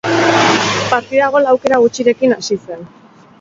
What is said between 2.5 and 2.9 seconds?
zen.